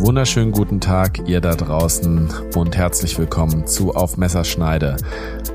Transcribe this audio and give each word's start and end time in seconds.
wunderschönen 0.00 0.50
guten 0.50 0.80
Tag, 0.80 1.28
ihr 1.28 1.42
da 1.42 1.54
draußen 1.54 2.32
und 2.56 2.76
herzlich 2.76 3.18
willkommen 3.18 3.66
zu 3.66 3.94
Auf 3.94 4.16
Messerschneide, 4.16 4.96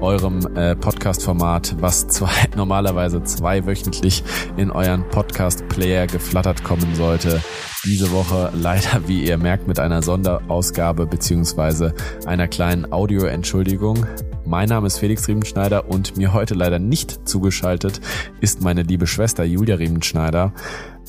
eurem 0.02 0.56
äh, 0.56 0.76
Podcast-Format, 0.76 1.76
was 1.80 2.08
zwei, 2.08 2.30
normalerweise 2.56 3.24
zweiwöchentlich 3.24 4.24
in 4.56 4.70
euren 4.70 5.08
Podcast-Player 5.10 6.06
geflattert 6.06 6.64
kommen 6.64 6.94
sollte. 6.94 7.42
Diese 7.86 8.12
Woche 8.12 8.52
leider, 8.56 9.08
wie 9.08 9.26
ihr 9.26 9.38
merkt, 9.38 9.68
mit 9.68 9.80
einer 9.80 10.04
Sonderausgabe 10.04 11.08
beziehungsweise 11.08 11.96
einer 12.28 12.48
kleinen 12.48 12.92
Audio-Entschuldigung. 12.92 14.06
Mein 14.46 14.70
Name 14.70 14.88
ist 14.88 15.00
Felix 15.00 15.28
Riemenschneider 15.28 15.90
und 15.90 16.18
mir 16.18 16.34
heute 16.34 16.54
leider 16.54 16.78
nicht 16.78 17.28
zugeschaltet 17.28 18.00
ist 18.42 18.62
meine 18.62 18.84
liebe 18.84 19.08
Schwester 19.08 19.44
Julia 19.44 19.76
Riemenschneider. 19.76 20.54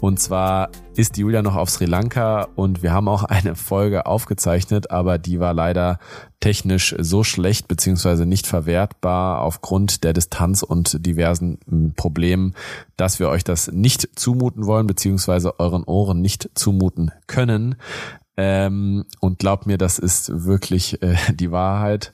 Und 0.01 0.21
zwar 0.21 0.71
ist 0.95 1.17
Julia 1.17 1.43
noch 1.43 1.57
auf 1.57 1.71
Sri 1.71 1.87
Lanka 1.87 2.49
und 2.55 2.83
wir 2.83 2.93
haben 2.93 3.09
auch 3.09 3.25
eine 3.25 3.55
Folge 3.57 4.07
aufgezeichnet, 4.07 4.91
aber 4.91 5.19
die 5.19 5.41
war 5.41 5.55
leider 5.55 5.99
technisch 6.41 6.95
so 6.99 7.25
schlecht 7.25 7.67
beziehungsweise 7.67 8.27
nicht 8.27 8.47
verwertbar 8.47 9.41
aufgrund 9.41 10.05
der 10.05 10.13
Distanz 10.13 10.63
und 10.63 11.05
diversen 11.05 11.59
hm, 11.69 11.95
Problemen, 11.97 12.55
dass 12.97 13.19
wir 13.19 13.29
euch 13.31 13.43
das 13.43 13.73
nicht 13.73 14.19
zumuten 14.19 14.67
wollen 14.67 14.87
beziehungsweise 14.87 15.59
euren 15.59 15.85
Ohren 15.85 16.21
nicht 16.21 16.51
zumuten 16.55 17.11
können. 17.27 17.77
Ähm, 18.37 19.07
und 19.21 19.39
glaubt 19.39 19.67
mir, 19.67 19.79
das 19.79 19.99
ist 19.99 20.45
wirklich 20.45 21.03
äh, 21.03 21.17
die 21.33 21.51
Wahrheit. 21.51 22.13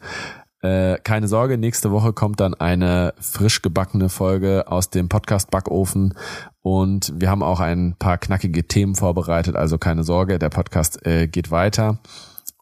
Äh, 0.63 0.99
keine 1.03 1.27
Sorge, 1.27 1.59
nächste 1.59 1.91
Woche 1.91 2.13
kommt 2.13 2.39
dann 2.39 2.55
eine 2.55 3.15
frisch 3.21 3.63
gebackene 3.63 4.09
Folge 4.09 4.65
aus 4.69 4.91
dem 4.91 5.09
Podcast 5.09 5.51
Backofen 5.51 6.15
und 6.63 7.13
wir 7.17 7.31
haben 7.31 7.43
auch 7.43 7.59
ein 7.59 7.97
paar 7.99 8.17
knackige 8.17 8.67
Themen 8.69 8.95
vorbereitet, 8.95 9.57
also 9.57 9.77
keine 9.77 10.05
Sorge, 10.05 10.39
der 10.39 10.51
Podcast 10.51 11.05
äh, 11.05 11.27
geht 11.27 11.51
weiter. 11.51 11.99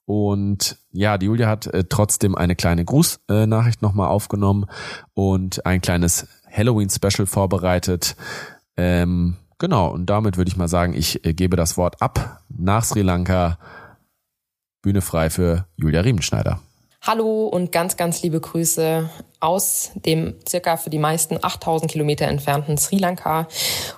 Und 0.06 0.78
ja, 0.90 1.18
die 1.18 1.26
Julia 1.26 1.46
hat 1.46 1.66
äh, 1.66 1.84
trotzdem 1.84 2.34
eine 2.34 2.56
kleine 2.56 2.86
Grußnachricht 2.86 3.82
nochmal 3.82 4.08
aufgenommen 4.08 4.66
und 5.12 5.64
ein 5.66 5.82
kleines 5.82 6.26
Halloween-Special 6.50 7.26
vorbereitet. 7.26 8.16
Ähm, 8.78 9.36
genau, 9.58 9.90
und 9.90 10.06
damit 10.06 10.38
würde 10.38 10.48
ich 10.48 10.56
mal 10.56 10.68
sagen, 10.68 10.94
ich 10.94 11.24
äh, 11.26 11.34
gebe 11.34 11.56
das 11.56 11.76
Wort 11.76 12.00
ab 12.00 12.42
nach 12.48 12.82
Sri 12.82 13.02
Lanka. 13.02 13.58
Bühne 14.82 15.02
frei 15.02 15.28
für 15.28 15.66
Julia 15.76 16.00
Riemenschneider. 16.00 16.60
Hallo 17.02 17.46
und 17.46 17.72
ganz, 17.72 17.96
ganz 17.96 18.22
liebe 18.22 18.40
Grüße 18.40 19.08
aus 19.40 19.90
dem 19.94 20.34
circa 20.46 20.76
für 20.76 20.90
die 20.90 20.98
meisten 20.98 21.38
8000 21.40 21.90
Kilometer 21.90 22.26
entfernten 22.28 22.76
Sri 22.76 22.98
Lanka, 22.98 23.48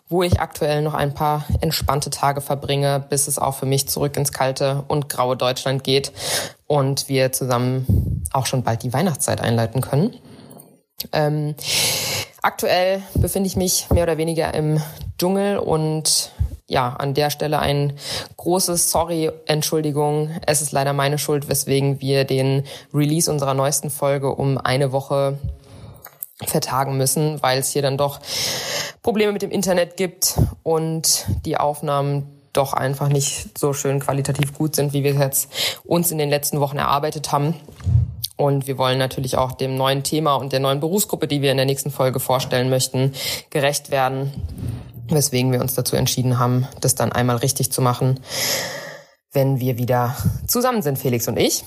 wo 0.09 0.23
ich 0.23 0.39
aktuell 0.39 0.83
noch 0.83 0.95
ein 0.95 1.13
paar 1.13 1.45
entspannte 1.61 2.11
Tage 2.11 2.41
verbringe, 2.41 3.05
bis 3.11 3.27
es 3.27 3.41
auch 3.41 3.57
für 3.57 3.67
mich 3.67 3.89
zurück 3.89 4.17
ins 4.17 4.31
kalte 4.31 4.85
und 4.87 5.09
graue 5.09 5.37
Deutschland 5.37 5.83
geht 5.83 6.13
und 6.69 7.09
wir 7.09 7.33
zusammen 7.33 8.23
auch 8.33 8.47
schon 8.47 8.63
bald 8.63 8.85
die 8.85 8.93
Weihnachtszeit 8.93 9.41
einleiten 9.41 9.81
können. 9.81 10.17
Ähm, 11.11 11.57
aktuell 12.41 13.03
befinde 13.15 13.49
ich 13.49 13.57
mich 13.57 13.91
mehr 13.91 14.05
oder 14.05 14.17
weniger 14.17 14.55
im 14.55 14.81
Dschungel 15.19 15.59
und 15.59 16.31
ja, 16.73 16.89
an 16.89 17.13
der 17.13 17.29
Stelle 17.29 17.59
ein 17.59 17.93
großes 18.39 18.91
Sorry, 18.91 19.31
Entschuldigung. 19.45 20.31
Es 20.47 20.63
ist 20.63 20.73
leider 20.73 20.95
meine 20.95 21.19
Schuld, 21.19 21.51
weswegen 21.51 22.01
wir 22.01 22.25
den 22.25 22.65
Release 22.95 23.31
unserer 23.31 23.53
neuesten 23.53 23.91
Folge 23.91 24.35
um 24.35 24.57
eine 24.57 24.91
Woche 24.91 25.39
vertagen 26.47 26.97
müssen, 26.97 27.43
weil 27.43 27.59
es 27.59 27.71
hier 27.71 27.83
dann 27.83 27.99
doch 27.99 28.21
Probleme 29.03 29.33
mit 29.33 29.43
dem 29.43 29.51
Internet 29.51 29.99
gibt 29.99 30.39
und 30.63 31.27
die 31.45 31.59
Aufnahmen 31.59 32.41
doch 32.55 32.73
einfach 32.73 33.09
nicht 33.09 33.59
so 33.59 33.75
schön 33.75 34.01
qualitativ 34.01 34.55
gut 34.55 34.75
sind, 34.75 34.95
wie 34.95 35.05
wir 35.05 35.13
es 35.13 35.19
jetzt 35.19 35.81
uns 35.85 36.11
in 36.11 36.17
den 36.17 36.31
letzten 36.31 36.59
Wochen 36.59 36.79
erarbeitet 36.79 37.33
haben. 37.33 37.55
Und 38.37 38.67
wir 38.67 38.79
wollen 38.79 38.99
natürlich 38.99 39.37
auch 39.37 39.53
dem 39.53 39.77
neuen 39.77 40.05
Thema 40.05 40.37
und 40.37 40.53
der 40.53 40.61
neuen 40.61 40.81
Berufsgruppe, 40.81 41.29
die 41.29 41.43
wir 41.43 41.51
in 41.51 41.59
der 41.59 41.67
nächsten 41.67 41.91
Folge 41.91 42.19
vorstellen 42.19 42.71
möchten, 42.71 43.13
gerecht 43.51 43.91
werden 43.91 44.33
weswegen 45.15 45.53
wir 45.53 45.61
uns 45.61 45.75
dazu 45.75 45.97
entschieden 45.97 46.39
haben, 46.39 46.67
das 46.81 46.95
dann 46.95 47.13
einmal 47.13 47.37
richtig 47.37 47.73
zu 47.73 47.83
machen, 47.83 48.21
wenn 49.33 49.61
wir 49.61 49.79
wieder 49.79 50.17
zusammen 50.47 50.83
sind, 50.83 50.99
Felix 50.99 51.29
und 51.29 51.39
ich. 51.39 51.65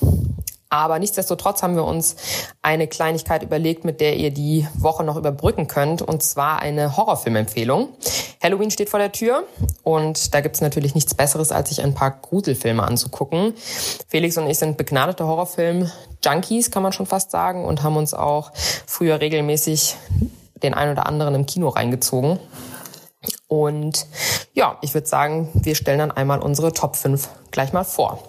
Aber 0.70 1.00
nichtsdestotrotz 1.00 1.64
haben 1.64 1.76
wir 1.76 1.86
uns 1.86 2.16
eine 2.62 2.88
Kleinigkeit 2.88 3.44
überlegt, 3.44 3.86
mit 3.86 4.02
der 4.02 4.18
ihr 4.18 4.32
die 4.32 4.68
Woche 4.74 5.04
noch 5.04 5.16
überbrücken 5.16 5.68
könnt, 5.68 6.02
und 6.02 6.24
zwar 6.24 6.60
eine 6.60 6.98
Horrorfilmempfehlung. 6.98 7.90
Halloween 8.44 8.72
steht 8.72 8.90
vor 8.90 9.00
der 9.00 9.12
Tür 9.12 9.44
und 9.84 10.34
da 10.34 10.42
gibt's 10.42 10.62
natürlich 10.62 10.94
nichts 10.94 11.14
Besseres, 11.14 11.52
als 11.52 11.70
sich 11.70 11.82
ein 11.82 11.94
paar 11.94 12.12
Gruselfilme 12.12 12.84
anzugucken. 12.84 13.54
Felix 14.08 14.38
und 14.38 14.48
ich 14.48 14.58
sind 14.58 14.76
begnadete 14.76 15.26
Horrorfilm-Junkies, 15.26 16.72
kann 16.72 16.84
man 16.84 16.92
schon 16.92 17.06
fast 17.06 17.32
sagen, 17.32 17.64
und 17.64 17.84
haben 17.84 17.96
uns 17.96 18.14
auch 18.14 18.52
früher 18.86 19.22
regelmäßig 19.22 19.96
den 20.62 20.74
ein 20.74 20.92
oder 20.92 21.06
anderen 21.06 21.36
im 21.36 21.46
Kino 21.46 21.70
reingezogen. 21.70 22.40
Und 23.48 24.08
ja, 24.54 24.78
ich 24.82 24.94
würde 24.94 25.08
sagen, 25.08 25.50
wir 25.54 25.76
stellen 25.76 26.00
dann 26.00 26.12
einmal 26.12 26.40
unsere 26.40 26.74
Top 26.74 26.96
5 26.96 27.28
gleich 27.52 27.74
mal 27.74 27.84
vor. 27.84 28.24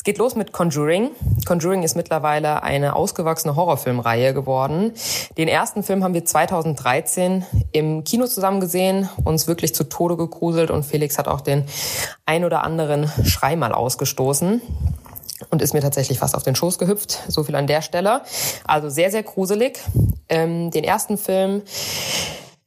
Es 0.00 0.04
geht 0.04 0.16
los 0.16 0.34
mit 0.34 0.52
Conjuring. 0.52 1.10
Conjuring 1.46 1.82
ist 1.82 1.94
mittlerweile 1.94 2.62
eine 2.62 2.96
ausgewachsene 2.96 3.54
Horrorfilmreihe 3.54 4.32
geworden. 4.32 4.94
Den 5.36 5.46
ersten 5.46 5.82
Film 5.82 6.02
haben 6.02 6.14
wir 6.14 6.24
2013 6.24 7.44
im 7.72 8.02
Kino 8.04 8.26
zusammen 8.26 8.60
gesehen, 8.60 9.10
uns 9.24 9.46
wirklich 9.46 9.74
zu 9.74 9.84
Tode 9.84 10.16
gegruselt 10.16 10.70
und 10.70 10.86
Felix 10.86 11.18
hat 11.18 11.28
auch 11.28 11.42
den 11.42 11.66
ein 12.24 12.46
oder 12.46 12.64
anderen 12.64 13.12
Schrei 13.24 13.56
mal 13.56 13.72
ausgestoßen 13.72 14.62
und 15.50 15.62
ist 15.62 15.74
mir 15.74 15.80
tatsächlich 15.80 16.18
fast 16.18 16.34
auf 16.34 16.44
den 16.44 16.54
Schoß 16.54 16.78
gehüpft. 16.78 17.18
So 17.28 17.44
viel 17.44 17.54
an 17.54 17.66
der 17.66 17.82
Stelle. 17.82 18.22
Also 18.64 18.88
sehr, 18.88 19.10
sehr 19.10 19.22
gruselig. 19.22 19.80
Ähm, 20.30 20.70
den 20.70 20.84
ersten 20.84 21.18
Film 21.18 21.62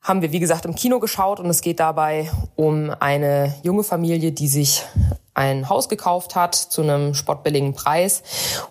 haben 0.03 0.21
wir, 0.21 0.31
wie 0.33 0.39
gesagt, 0.39 0.65
im 0.65 0.75
Kino 0.75 0.99
geschaut 0.99 1.39
und 1.39 1.49
es 1.49 1.61
geht 1.61 1.79
dabei 1.79 2.29
um 2.55 2.91
eine 2.99 3.55
junge 3.63 3.83
Familie, 3.83 4.33
die 4.33 4.47
sich 4.47 4.83
ein 5.33 5.69
Haus 5.69 5.89
gekauft 5.89 6.35
hat 6.35 6.53
zu 6.53 6.81
einem 6.81 7.15
spottbilligen 7.15 7.73
Preis 7.73 8.21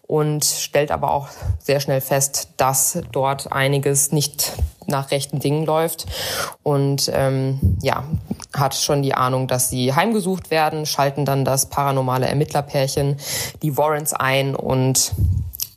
und 0.06 0.44
stellt 0.44 0.92
aber 0.92 1.10
auch 1.10 1.28
sehr 1.58 1.80
schnell 1.80 2.00
fest, 2.00 2.50
dass 2.56 2.98
dort 3.10 3.50
einiges 3.50 4.12
nicht 4.12 4.52
nach 4.86 5.10
rechten 5.10 5.40
Dingen 5.40 5.64
läuft 5.64 6.06
und 6.62 7.10
ähm, 7.12 7.78
ja 7.82 8.04
hat 8.54 8.74
schon 8.74 9.02
die 9.02 9.14
Ahnung, 9.14 9.48
dass 9.48 9.70
sie 9.70 9.94
heimgesucht 9.94 10.50
werden, 10.50 10.84
schalten 10.84 11.24
dann 11.24 11.44
das 11.44 11.66
paranormale 11.66 12.26
Ermittlerpärchen, 12.26 13.16
die 13.62 13.76
Warrants 13.76 14.12
ein 14.12 14.54
und 14.54 15.12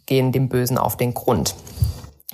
gehen 0.06 0.32
dem 0.32 0.50
Bösen 0.50 0.78
auf 0.78 0.98
den 0.98 1.14
Grund. 1.14 1.56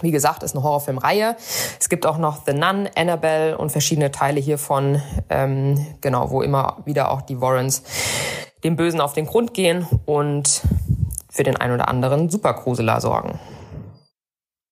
Wie 0.02 0.12
gesagt, 0.12 0.44
ist 0.44 0.56
eine 0.56 0.64
Horrorfilmreihe. 0.64 1.36
Es 1.80 1.90
gibt 1.90 2.06
auch 2.06 2.18
noch 2.18 2.46
The 2.46 2.54
Nun, 2.54 2.90
Annabelle 2.96 3.58
und 3.58 3.72
verschiedene 3.72 4.12
Teile 4.12 4.40
hiervon, 4.40 5.02
ähm, 5.30 5.86
genau, 6.02 6.32
wo 6.32 6.42
immer 6.42 6.78
wieder 6.86 7.12
auch 7.12 7.22
die 7.22 7.42
Warrens 7.42 7.84
dem 8.64 8.76
Bösen 8.76 9.02
auf 9.02 9.14
den 9.14 9.26
Grund 9.26 9.54
gehen 9.54 9.88
und 10.06 10.62
für 11.30 11.44
den 11.44 11.58
ein 11.58 11.72
oder 11.72 11.88
anderen 11.88 12.30
Supergruseler 12.30 13.02
sorgen. 13.02 13.40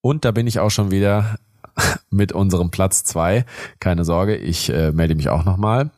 Und 0.02 0.26
da 0.26 0.32
bin 0.32 0.48
ich 0.48 0.60
auch 0.60 0.70
schon 0.70 0.92
wieder 0.92 1.36
mit 2.10 2.32
unserem 2.32 2.72
Platz 2.72 3.04
zwei. 3.04 3.46
Keine 3.80 4.06
Sorge, 4.06 4.36
ich 4.36 4.70
äh, 4.70 4.92
melde 4.92 5.16
mich 5.16 5.30
auch 5.30 5.46
nochmal. 5.46 5.90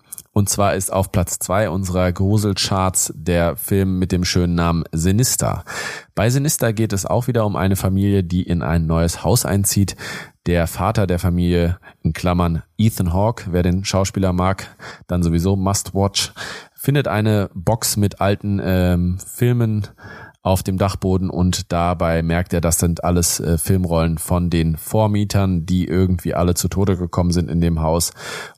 Und 0.42 0.50
zwar 0.50 0.74
ist 0.74 0.92
auf 0.92 1.12
Platz 1.12 1.38
zwei 1.38 1.70
unserer 1.70 2.12
Gruselcharts 2.12 3.14
der 3.16 3.56
Film 3.58 4.00
mit 4.00 4.12
dem 4.12 4.26
schönen 4.26 4.56
Namen 4.56 4.86
Sinister. 4.92 5.64
Bei 6.16 6.32
Sinister 6.32 6.74
geht 6.74 6.94
es 6.94 7.06
auch 7.06 7.28
wieder 7.28 7.46
um 7.46 7.56
eine 7.56 7.76
Familie, 7.76 8.24
die 8.24 8.42
in 8.42 8.64
ein 8.64 8.88
neues 8.88 9.24
Haus 9.24 9.46
einzieht. 9.46 9.96
Der 10.48 10.66
Vater 10.66 11.06
der 11.06 11.20
Familie, 11.20 11.78
in 12.02 12.14
Klammern 12.14 12.64
Ethan 12.76 13.14
Hawke, 13.14 13.50
wer 13.52 13.62
den 13.62 13.86
Schauspieler 13.86 14.34
mag, 14.34 14.76
dann 15.06 15.22
sowieso 15.22 15.56
Must 15.56 15.94
Watch, 15.94 16.34
findet 16.74 17.08
eine 17.08 17.52
Box 17.54 17.96
mit 17.96 18.20
alten 18.20 18.60
ähm, 18.64 19.20
Filmen 19.24 19.90
auf 20.42 20.64
dem 20.64 20.78
Dachboden 20.78 21.30
und 21.30 21.72
dabei 21.72 22.24
merkt 22.24 22.54
er, 22.54 22.62
das 22.62 22.80
sind 22.80 23.04
alles 23.04 23.40
äh, 23.40 23.58
Filmrollen 23.58 24.18
von 24.18 24.50
den 24.50 24.76
Vormietern, 24.76 25.66
die 25.66 25.86
irgendwie 25.86 26.34
alle 26.34 26.56
zu 26.56 26.68
Tode 26.68 26.98
gekommen 26.98 27.32
sind 27.32 27.50
in 27.50 27.62
dem 27.62 27.82
Haus 27.82 28.12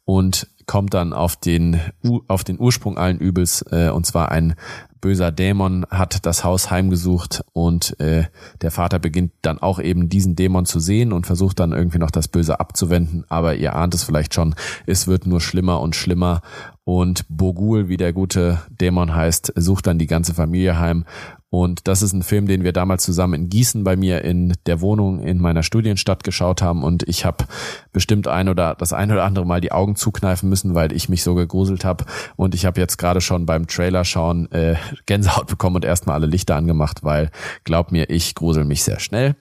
und 0.06 0.48
kommt 0.66 0.94
dann 0.94 1.12
auf 1.12 1.36
den, 1.36 1.80
auf 2.28 2.44
den 2.44 2.60
Ursprung 2.60 2.98
allen 2.98 3.20
Übels, 3.20 3.66
äh, 3.72 3.90
und 3.90 4.06
zwar 4.06 4.32
ein 4.32 4.56
böser 5.02 5.34
Dämon 5.34 5.86
hat 5.90 6.26
das 6.26 6.46
Haus 6.46 6.72
heimgesucht 6.72 7.44
und 7.52 8.00
äh, 8.00 8.24
der 8.62 8.72
Vater 8.72 9.00
beginnt 9.00 9.34
dann 9.42 9.60
auch 9.60 9.80
eben 9.80 10.08
diesen 10.08 10.38
Dämon 10.38 10.66
zu 10.66 10.80
sehen 10.80 11.12
und 11.12 11.26
versucht 11.26 11.60
dann 11.60 11.74
irgendwie 11.74 11.98
noch 11.98 12.12
das 12.12 12.30
Böse 12.30 12.62
abzuwenden, 12.62 13.26
aber 13.28 13.56
ihr 13.56 13.76
ahnt 13.76 13.94
es 13.94 14.04
vielleicht 14.04 14.34
schon, 14.34 14.56
es 14.86 15.06
wird 15.06 15.28
nur 15.28 15.42
schlimmer 15.42 15.82
und 15.82 15.98
schlimmer 15.98 16.42
und 16.86 17.26
Bogul, 17.28 17.90
wie 17.90 17.98
der 17.98 18.14
gute 18.14 18.60
Dämon 18.70 19.14
heißt, 19.14 19.52
sucht 19.58 19.88
dann 19.88 20.00
die 20.00 20.08
ganze 20.08 20.34
Familie 20.34 20.80
heim 20.80 21.04
Und 21.54 21.88
das 21.88 22.02
ist 22.02 22.14
ein 22.14 22.24
Film, 22.24 22.48
den 22.48 22.64
wir 22.64 22.74
damals 22.74 23.04
zusammen 23.04 23.36
in 23.36 23.48
Gießen 23.48 23.84
bei 23.84 23.96
mir 23.96 24.24
in 24.24 24.56
der 24.66 24.82
Wohnung 24.82 25.20
in 25.20 25.38
meiner 25.40 25.62
Studienstadt 25.62 26.24
geschaut 26.24 26.64
haben. 26.64 26.82
Und 26.84 27.08
ich 27.08 27.26
habe 27.26 27.46
bestimmt 27.92 28.28
ein 28.28 28.50
oder 28.50 28.74
das 28.74 28.92
ein 28.92 29.12
oder 29.12 29.24
andere 29.24 29.46
Mal 29.46 29.62
die 29.62 29.72
Augen 29.72 29.96
zukneifen 29.96 30.50
müssen, 30.50 30.74
weil 30.74 30.92
ich 30.92 31.10
mich 31.10 31.22
so 31.22 31.36
gegruselt 31.36 31.86
habe. 31.86 32.06
Und 32.38 32.56
ich 32.56 32.66
habe 32.66 32.82
jetzt 32.82 32.98
gerade 32.98 33.22
schon 33.22 33.46
beim 33.46 33.68
Trailer 33.68 34.04
schauen 34.04 34.52
äh, 34.52 34.78
Gänsehaut 35.06 35.46
bekommen 35.46 35.76
und 35.76 35.86
erstmal 35.86 36.16
alle 36.16 36.26
Lichter 36.26 36.56
angemacht, 36.56 37.04
weil 37.04 37.30
glaub 37.66 37.92
mir, 37.92 38.10
ich 38.10 38.34
grusel 38.34 38.66
mich 38.66 38.82
sehr 38.82 39.00
schnell. 39.00 39.36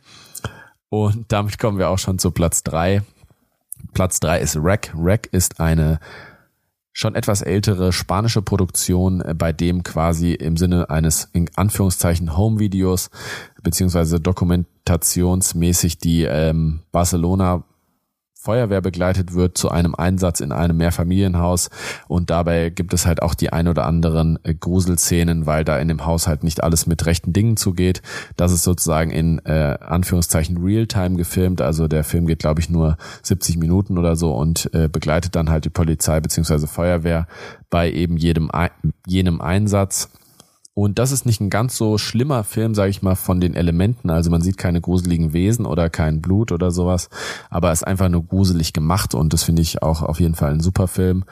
Und 0.91 1.33
damit 1.33 1.59
kommen 1.59 1.79
wir 1.79 1.89
auch 1.89 1.99
schon 1.99 2.19
zu 2.19 2.31
Platz 2.31 2.63
drei. 2.63 3.01
Platz 3.95 4.21
drei 4.21 4.39
ist 4.41 4.59
Rack. 4.61 4.93
Rack 4.95 5.29
ist 5.33 5.61
eine 5.61 5.99
schon 6.93 7.15
etwas 7.15 7.43
ältere 7.43 7.93
spanische 7.93 8.43
Produktion, 8.43 9.21
äh, 9.21 9.35
bei 9.35 9.53
dem 9.53 9.83
quasi 9.83 10.33
im 10.35 10.57
Sinne 10.57 10.91
eines 10.91 11.29
in 11.33 11.51
Anführungszeichen 11.57 12.37
Home-Videos 12.37 13.11
beziehungsweise 13.63 14.21
dokumentationsmäßig 14.21 15.99
die 15.99 16.25
ähm, 16.25 16.81
Barcelona 16.93 17.65
Feuerwehr 18.43 18.81
begleitet 18.81 19.35
wird 19.35 19.57
zu 19.57 19.71
einem 19.71 19.95
Einsatz 19.95 20.41
in 20.41 20.51
einem 20.51 20.77
Mehrfamilienhaus. 20.77 21.71
Und 22.09 22.31
dabei 22.31 22.71
gibt 22.71 22.93
es 22.93 23.07
halt 23.07 23.23
auch 23.23 23.35
die 23.35 23.53
ein 23.53 23.69
oder 23.69 23.87
anderen 23.87 24.37
äh, 24.43 24.53
Gruselszenen, 24.53 25.47
weil 25.47 25.65
da 25.65 25.79
in 25.79 25.87
dem 25.87 26.05
Haus 26.07 26.27
halt 26.27 26.43
nicht 26.43 26.65
alles 26.65 26.89
mit 26.89 27.07
rechten 27.07 27.33
Dingen 27.33 27.57
zugeht. 27.57 28.03
Das 28.37 28.51
ist 28.51 28.65
sozusagen 28.65 29.13
in 29.13 29.39
äh, 29.45 29.79
Anführungszeichen 29.81 30.59
Realtime 30.59 31.17
gefilmt, 31.17 31.61
also 31.61 31.87
der 31.87 32.03
Film 32.03 32.27
geht 32.27 32.41
glaube 32.41 32.61
ich 32.61 32.69
nur 32.69 32.97
70 33.23 33.59
Minuten 33.59 33.97
oder 33.97 34.17
so 34.17 34.35
und 34.35 34.69
äh, 34.75 34.89
begleitet 34.89 35.37
dann 35.37 35.49
halt 35.49 35.65
die 35.65 35.71
Polizei 35.71 36.19
beziehungsweise 36.19 36.67
Feuerwehr 36.67 37.29
bei 37.71 37.93
eben 37.93 38.17
jedem 38.17 38.51
jenem 39.07 39.41
Einsatz 39.41 40.11
und 40.75 40.99
das 40.99 41.13
ist 41.13 41.27
nicht 41.27 41.41
ein 41.41 41.51
ganz 41.51 41.77
so 41.77 41.99
schlimmer 41.99 42.45
Film, 42.45 42.75
sage 42.75 42.91
ich 42.91 43.03
mal, 43.03 43.15
von 43.15 43.41
den 43.41 43.55
Elementen. 43.55 44.09
Also 44.09 44.31
man 44.31 44.41
sieht 44.41 44.57
keine 44.57 44.81
gruseligen 44.81 45.33
Wesen 45.33 45.67
oder 45.67 45.91
kein 45.91 46.23
Blut 46.23 46.51
oder 46.51 46.71
sowas, 46.71 47.11
aber 47.51 47.73
ist 47.73 47.87
einfach 47.87 48.09
nur 48.09 48.25
gruselig 48.25 48.73
gemacht 48.73 49.15
und 49.15 49.33
das 49.33 49.43
finde 49.43 49.63
ich 49.63 49.83
auch 49.83 50.03
auf 50.03 50.19
jeden 50.19 50.35
Fall 50.35 50.53
ein 50.53 50.61
super 50.61 50.89
Film. 50.89 51.25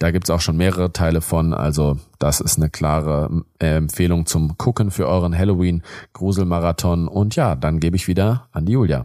Da 0.00 0.10
gibt's 0.10 0.30
auch 0.30 0.40
schon 0.40 0.56
mehrere 0.56 0.92
Teile 0.92 1.20
von, 1.20 1.52
also 1.52 1.98
das 2.18 2.40
ist 2.40 2.56
eine 2.56 2.70
klare 2.70 3.44
äh, 3.60 3.76
Empfehlung 3.76 4.24
zum 4.24 4.56
Gucken 4.56 4.90
für 4.90 5.06
euren 5.06 5.36
Halloween-Gruselmarathon. 5.36 7.06
Und 7.06 7.36
ja, 7.36 7.54
dann 7.54 7.80
gebe 7.80 7.96
ich 7.96 8.08
wieder 8.08 8.48
an 8.50 8.64
die 8.64 8.72
Julia. 8.72 9.04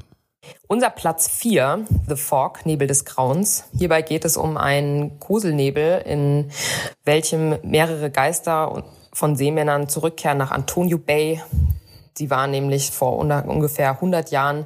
Unser 0.68 0.90
Platz 0.92 1.28
4, 1.28 1.86
The 2.08 2.16
Fog, 2.16 2.66
Nebel 2.66 2.88
des 2.88 3.04
Grauens. 3.04 3.66
Hierbei 3.78 4.04
geht 4.04 4.24
es 4.24 4.38
um 4.38 4.56
einen 4.56 5.20
Gruselnebel, 5.20 6.02
in 6.06 6.50
welchem 7.04 7.56
mehrere 7.64 8.10
Geister 8.10 8.84
von 9.16 9.36
Seemännern 9.36 9.88
zurückkehren 9.88 10.38
nach 10.38 10.52
Antonio 10.52 10.98
Bay. 10.98 11.42
Sie 12.14 12.30
waren 12.30 12.52
nämlich 12.52 12.92
vor 12.92 13.18
ungefähr 13.18 13.92
100 13.92 14.30
Jahren 14.32 14.66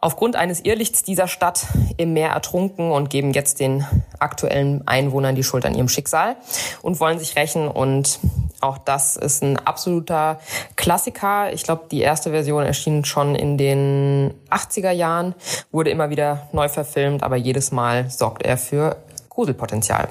aufgrund 0.00 0.36
eines 0.36 0.64
Irrlichts 0.64 1.02
dieser 1.02 1.26
Stadt 1.26 1.66
im 1.96 2.12
Meer 2.12 2.30
ertrunken 2.30 2.92
und 2.92 3.10
geben 3.10 3.32
jetzt 3.32 3.58
den 3.58 3.84
aktuellen 4.18 4.86
Einwohnern 4.86 5.34
die 5.34 5.42
Schuld 5.42 5.66
an 5.66 5.74
ihrem 5.74 5.88
Schicksal 5.88 6.36
und 6.82 7.00
wollen 7.00 7.18
sich 7.18 7.36
rächen. 7.36 7.68
Und 7.68 8.20
auch 8.60 8.78
das 8.78 9.16
ist 9.16 9.42
ein 9.42 9.56
absoluter 9.56 10.38
Klassiker. 10.76 11.52
Ich 11.52 11.64
glaube, 11.64 11.86
die 11.90 12.00
erste 12.00 12.30
Version 12.30 12.64
erschien 12.64 13.04
schon 13.04 13.34
in 13.34 13.58
den 13.58 14.34
80er 14.50 14.92
Jahren, 14.92 15.34
wurde 15.72 15.90
immer 15.90 16.10
wieder 16.10 16.48
neu 16.52 16.68
verfilmt, 16.68 17.22
aber 17.22 17.36
jedes 17.36 17.72
Mal 17.72 18.10
sorgt 18.10 18.42
er 18.42 18.58
für 18.58 18.96
Gruselpotenzial. 19.30 20.08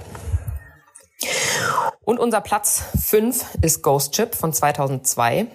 Und 2.07 2.21
unser 2.21 2.39
Platz 2.39 2.85
5 3.01 3.57
ist 3.61 3.83
Ghost 3.83 4.15
Ship 4.15 4.33
von 4.33 4.53
2002. 4.53 5.47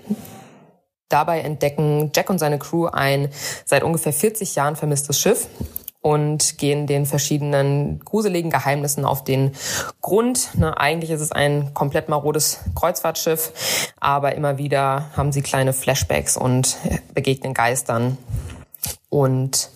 Dabei 1.09 1.41
entdecken 1.41 2.13
Jack 2.15 2.29
und 2.29 2.39
seine 2.39 2.59
Crew 2.59 2.89
ein 2.89 3.31
seit 3.65 3.83
ungefähr 3.83 4.13
40 4.13 4.55
Jahren 4.55 4.77
vermisstes 4.77 5.19
Schiff 5.19 5.47
und 6.03 6.59
gehen 6.59 6.87
den 6.87 7.07
verschiedenen 7.07 8.01
gruseligen 8.01 8.51
Geheimnissen 8.51 9.07
auf 9.07 9.25
den 9.25 9.53
Grund. 10.03 10.51
Na, 10.53 10.77
eigentlich 10.77 11.11
ist 11.11 11.23
es 11.23 11.33
ein 11.33 11.73
komplett 11.73 12.11
marodes 12.11 12.59
Kreuzfahrtschiff, 12.75 13.95
aber 13.99 14.35
immer 14.35 14.59
wieder 14.59 15.09
haben 15.17 15.33
sie 15.33 15.41
kleine 15.41 15.73
Flashbacks 15.73 16.37
und 16.37 16.77
begegnen 17.15 17.55
Geistern. 17.55 18.19
Und 19.09 19.71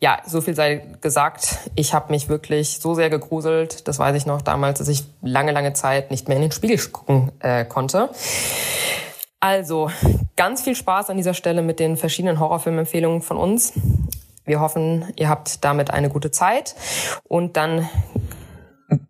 ja, 0.00 0.20
so 0.26 0.40
viel 0.40 0.54
sei 0.54 0.82
gesagt. 1.00 1.58
Ich 1.74 1.94
habe 1.94 2.12
mich 2.12 2.28
wirklich 2.28 2.80
so 2.80 2.94
sehr 2.94 3.10
gegruselt. 3.10 3.88
Das 3.88 3.98
weiß 3.98 4.14
ich 4.16 4.26
noch 4.26 4.42
damals, 4.42 4.78
dass 4.78 4.88
ich 4.88 5.04
lange, 5.22 5.52
lange 5.52 5.72
Zeit 5.72 6.10
nicht 6.10 6.28
mehr 6.28 6.36
in 6.36 6.42
den 6.42 6.52
Spiegel 6.52 6.78
gucken 6.78 7.32
äh, 7.40 7.64
konnte. 7.64 8.10
Also 9.40 9.90
ganz 10.36 10.62
viel 10.62 10.74
Spaß 10.74 11.10
an 11.10 11.16
dieser 11.16 11.34
Stelle 11.34 11.62
mit 11.62 11.80
den 11.80 11.96
verschiedenen 11.96 12.40
Horrorfilmempfehlungen 12.40 13.22
von 13.22 13.36
uns. 13.36 13.72
Wir 14.44 14.60
hoffen, 14.60 15.12
ihr 15.16 15.28
habt 15.28 15.64
damit 15.64 15.90
eine 15.90 16.08
gute 16.08 16.30
Zeit. 16.30 16.74
Und 17.24 17.56
dann 17.56 17.88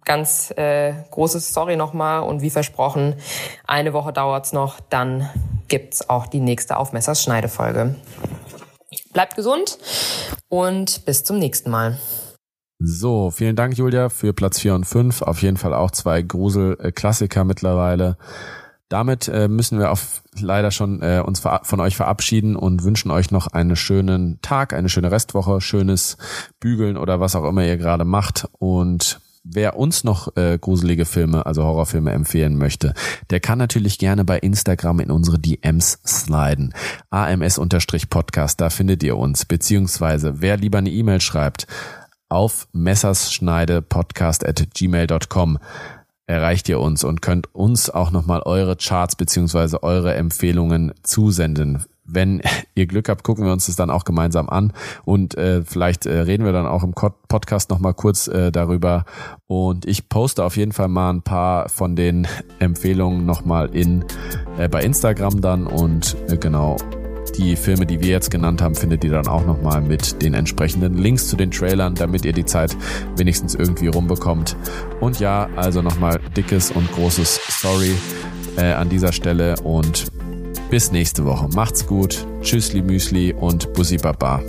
ganz 0.05 0.53
äh, 0.56 0.94
großes 1.11 1.53
Sorry 1.53 1.77
nochmal 1.77 2.23
und 2.23 2.41
wie 2.41 2.50
versprochen, 2.50 3.17
eine 3.67 3.93
Woche 3.93 4.12
dauert's 4.12 4.53
noch, 4.53 4.81
dann 4.81 5.29
gibt's 5.69 6.09
auch 6.09 6.27
die 6.27 6.41
nächste 6.41 6.79
Auf 6.79 6.93
Messers 6.93 7.23
Schneidefolge. 7.23 7.97
Bleibt 9.12 9.37
gesund 9.37 9.79
und 10.48 11.04
bis 11.04 11.25
zum 11.25 11.38
nächsten 11.38 11.70
Mal. 11.70 11.98
So, 12.78 13.31
vielen 13.31 13.56
Dank, 13.56 13.78
Julia, 13.78 14.10
für 14.10 14.34
Platz 14.34 14.60
4 14.60 14.75
und 14.75 14.84
5. 14.84 15.22
Auf 15.22 15.40
jeden 15.43 15.56
Fall 15.56 15.72
auch 15.72 15.90
zwei 15.90 16.20
Grusel-Klassiker 16.20 17.44
mittlerweile. 17.44 18.19
Damit 18.88 19.28
äh, 19.28 19.48
müssen 19.48 19.78
wir 19.78 19.90
auf, 19.90 20.22
leider 20.38 20.70
schon 20.70 21.02
äh, 21.02 21.22
uns 21.25 21.40
von 21.40 21.81
euch 21.81 21.96
verabschieden 21.96 22.54
und 22.54 22.84
wünschen 22.84 23.10
euch 23.10 23.31
noch 23.31 23.48
einen 23.48 23.75
schönen 23.75 24.40
Tag, 24.43 24.75
eine 24.75 24.88
schöne 24.88 25.10
Restwoche, 25.10 25.60
schönes 25.60 26.19
Bügeln 26.60 26.96
oder 26.96 27.19
was 27.19 27.34
auch 27.34 27.44
immer 27.44 27.64
ihr 27.64 27.78
gerade 27.78 28.04
macht. 28.04 28.46
Und 28.52 29.20
wer 29.48 29.76
uns 29.76 30.04
noch 30.04 30.37
äh, 30.37 30.58
gruselige 30.60 31.04
Filme, 31.04 31.46
also 31.46 31.64
Horrorfilme 31.64 32.10
empfehlen 32.10 32.56
möchte, 32.58 32.94
der 33.31 33.40
kann 33.40 33.58
natürlich 33.58 33.98
gerne 33.98 34.25
bei 34.25 34.38
Instagram 34.38 35.00
in 35.00 35.10
unsere 35.10 35.38
DMs 35.38 36.00
sliden. 36.06 36.75
AMS-Podcast, 37.10 38.60
da 38.60 38.70
findet 38.70 39.02
ihr 39.02 39.16
uns. 39.16 39.44
Beziehungsweise, 39.44 40.40
wer 40.40 40.56
lieber 40.56 40.78
eine 40.78 40.90
E-Mail 40.90 41.20
schreibt, 41.20 41.66
auf 42.28 42.69
messersschneidepodcast 42.72 44.46
at 44.46 44.66
gmail.com 44.75 45.58
erreicht 46.26 46.69
ihr 46.69 46.81
uns 46.81 47.04
und 47.04 47.22
könnt 47.22 47.54
uns 47.54 47.88
auch 47.88 48.10
nochmal 48.10 48.43
eure 48.43 48.76
Charts 48.76 49.14
beziehungsweise 49.14 49.84
eure 49.84 50.14
Empfehlungen 50.14 50.93
zusenden 51.02 51.84
wenn 52.06 52.43
ihr 52.75 52.87
Glück 52.87 53.08
habt, 53.08 53.25
gucken 53.25 53.44
wir 53.44 53.53
uns 53.53 53.67
das 53.67 53.76
dann 53.76 53.91
auch 53.91 54.05
gemeinsam 54.05 54.49
an 54.49 54.73
und 55.05 55.37
äh, 55.37 55.62
vielleicht 55.62 56.06
äh, 56.06 56.20
reden 56.20 56.44
wir 56.44 56.53
dann 56.53 56.67
auch 56.67 56.82
im 56.82 56.93
Podcast 56.93 57.70
nochmal 57.70 57.94
kurz 57.94 58.29
äh, 58.29 58.50
darüber. 58.53 59.05
Und 59.47 59.87
ich 59.87 60.08
poste 60.08 60.44
auf 60.44 60.56
jeden 60.56 60.73
Fall 60.73 60.88
mal 60.88 61.11
ein 61.11 61.23
paar 61.23 61.69
von 61.69 61.97
den 61.97 62.26
Empfehlungen 62.58 63.26
nochmal 63.26 63.75
in 63.75 64.05
äh, 64.58 64.69
bei 64.69 64.82
Instagram 64.82 65.41
dann 65.41 65.67
und 65.67 66.17
äh, 66.29 66.36
genau 66.36 66.77
die 67.36 67.56
Filme, 67.56 67.86
die 67.86 68.01
wir 68.01 68.08
jetzt 68.08 68.31
genannt 68.31 68.63
haben, 68.63 68.75
findet 68.75 69.05
ihr 69.05 69.10
dann 69.10 69.29
auch 69.29 69.44
nochmal 69.44 69.81
mit 69.82 70.22
den 70.22 70.34
entsprechenden 70.34 70.94
Links 70.96 71.29
zu 71.29 71.36
den 71.36 71.51
Trailern, 71.51 71.94
damit 71.94 72.25
ihr 72.25 72.32
die 72.32 72.44
Zeit 72.44 72.77
wenigstens 73.17 73.55
irgendwie 73.55 73.89
rumbekommt. 73.89 74.56
Und 75.01 75.20
ja, 75.20 75.48
also 75.56 75.82
nochmal 75.82 76.20
dickes 76.36 76.70
und 76.70 76.91
großes 76.93 77.41
Sorry 77.60 77.94
äh, 78.56 78.72
an 78.72 78.89
dieser 78.89 79.13
Stelle 79.13 79.56
und 79.63 80.06
bis 80.70 80.93
nächste 80.93 81.25
Woche. 81.25 81.49
Macht's 81.55 81.87
gut. 81.87 82.27
Tschüssli 82.41 82.82
Müsli 82.82 83.32
und 83.32 83.73
Bussi 83.73 83.96
Baba. 83.96 84.43